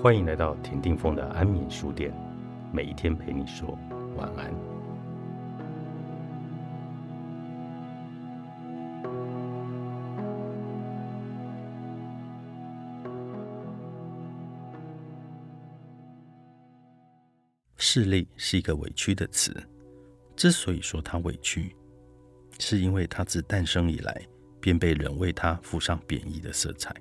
[0.00, 2.12] 欢迎来到田定峰的安眠书店，
[2.72, 3.78] 每一天陪你说
[4.16, 4.52] 晚安。
[17.76, 19.54] 势利是一个委屈的词，
[20.34, 21.76] 之所以说它委屈，
[22.58, 24.20] 是因为它自诞生以来
[24.60, 26.92] 便被人为它附上贬义的色彩，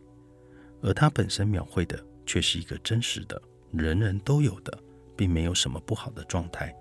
[0.82, 2.11] 而它本身描绘的。
[2.32, 3.42] 却是一个真实的、
[3.74, 4.80] 人人都有的，
[5.18, 6.74] 并没有什么不好的状态，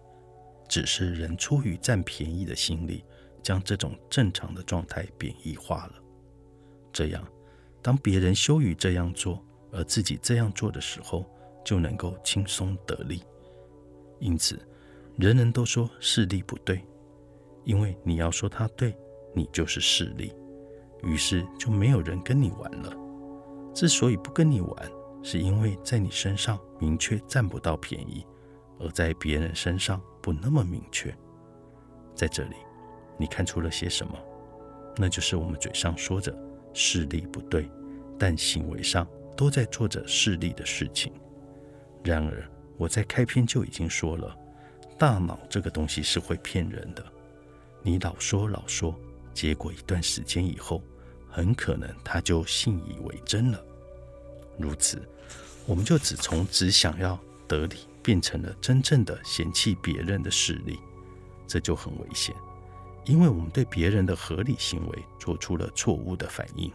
[0.68, 3.02] 只是人出于占便宜的心理，
[3.42, 5.94] 将这种正常的状态贬义化了。
[6.92, 7.26] 这样，
[7.82, 11.28] 当别人羞于这样做，而自己这样做的时候，
[11.64, 13.20] 就能够轻松得利。
[14.20, 14.56] 因此，
[15.16, 16.80] 人人都说势利不对，
[17.64, 18.96] 因为你要说他对，
[19.34, 20.32] 你就是势利，
[21.02, 22.94] 于是就没有人跟你玩了。
[23.74, 24.90] 之所以不跟你玩，
[25.22, 28.26] 是因为在你身上明确占不到便宜，
[28.78, 31.14] 而在别人身上不那么明确。
[32.14, 32.56] 在这里，
[33.18, 34.18] 你看出了些什么？
[34.96, 36.36] 那就是我们嘴上说着
[36.74, 37.70] 势利不对，
[38.18, 41.12] 但行为上都在做着势利的事情。
[42.02, 44.36] 然而，我在开篇就已经说了，
[44.98, 47.04] 大脑这个东西是会骗人的。
[47.82, 48.94] 你老说老说，
[49.32, 50.82] 结果一段时间以后，
[51.28, 53.64] 很可能他就信以为真了。
[54.60, 55.02] 如此，
[55.66, 60.78] 我们就只从只想要得利，变成了真正的嫌弃别人的势力，
[61.46, 62.34] 这就很危险，
[63.04, 66.70] 因为我们对别人的合理行为做出了错误的反应。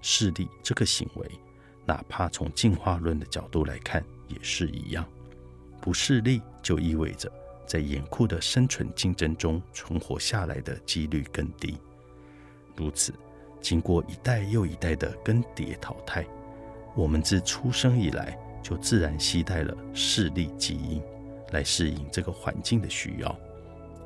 [0.00, 1.30] 势力这个行为，
[1.86, 5.06] 哪怕从进化论的角度来看也是一样，
[5.80, 7.32] 不势利就意味着
[7.66, 11.78] 在严酷的生存竞争中存活下来的几率更低。
[12.76, 13.14] 如此，
[13.60, 16.26] 经过一代又一代的更迭淘汰。
[16.94, 21.02] 我们自出生以来就自然携带了势力基因，
[21.52, 23.36] 来适应这个环境的需要。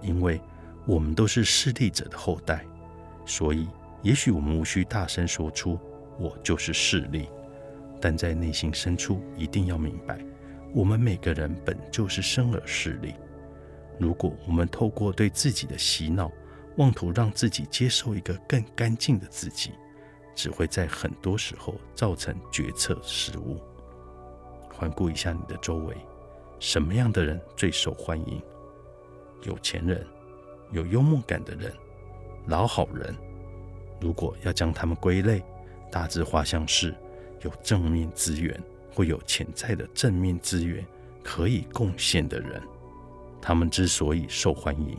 [0.02, 0.40] 因为
[0.86, 2.64] 我们都是势力者的后代，
[3.24, 3.66] 所以
[4.02, 5.78] 也许我们无需大声说出
[6.18, 7.28] “我就是势力”，
[8.00, 10.18] 但在内心深处一定要明白，
[10.72, 13.14] 我们每个人本就是生而势力。
[13.98, 16.30] 如果我们透过对自己的洗脑，
[16.76, 19.72] 妄图让自己接受一个更干净的自己。
[20.36, 23.58] 只会在很多时候造成决策失误。
[24.72, 25.96] 环顾一下你的周围，
[26.60, 28.40] 什么样的人最受欢迎？
[29.42, 30.06] 有钱人、
[30.70, 31.72] 有幽默感的人、
[32.46, 33.14] 老好人。
[33.98, 35.42] 如果要将他们归类，
[35.90, 36.94] 大致画像是
[37.42, 38.62] 有正面资源
[38.94, 40.84] 或有潜在的正面资源
[41.24, 42.62] 可以贡献的人。
[43.40, 44.98] 他们之所以受欢迎，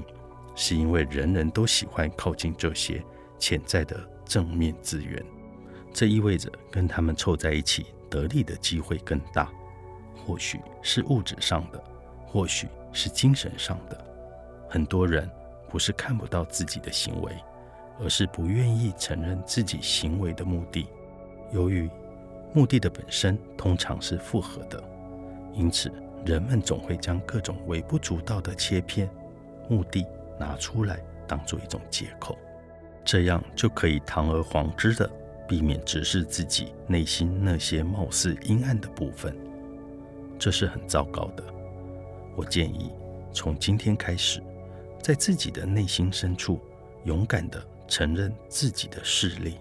[0.56, 3.04] 是因为人人都喜欢靠近这些
[3.40, 3.98] 潜在的。
[4.30, 5.24] 正面资源，
[5.94, 9.50] 这意味着跟他们凑在一起得利的机会更大。
[10.18, 11.82] 或许是物质上的，
[12.26, 13.98] 或许是精神上的。
[14.68, 15.32] 很多人
[15.70, 17.32] 不是看不到自己的行为，
[18.02, 20.86] 而是不愿意承认自己行为的目的。
[21.54, 21.90] 由于
[22.54, 24.84] 目的的本身通常是复合的，
[25.54, 25.90] 因此
[26.26, 29.10] 人们总会将各种微不足道的切片
[29.70, 30.06] 目的
[30.38, 32.38] 拿出来当做一种借口。
[33.08, 35.10] 这样就可以堂而皇之的
[35.48, 39.34] 避免直视自己内心那些貌似阴暗的部分，
[40.38, 41.42] 这是很糟糕的。
[42.36, 42.92] 我建议
[43.32, 44.44] 从今天开始，
[45.02, 46.60] 在自己的内心深处
[47.06, 49.56] 勇敢的承认自己的势力，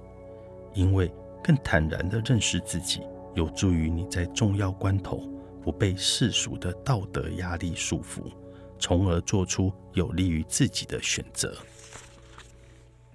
[0.74, 1.08] 因为
[1.40, 3.02] 更坦然的认识自己，
[3.36, 5.22] 有助于你在重要关头
[5.62, 8.24] 不被世俗的道德压力束缚，
[8.80, 11.56] 从而做出有利于自己的选择。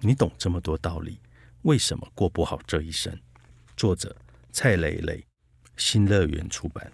[0.04, 1.20] 你懂这么多道理，
[1.62, 3.16] 为什么过不好这一生？
[3.76, 4.16] 作者：
[4.50, 5.24] 蔡磊磊，
[5.76, 6.92] 新乐园出版。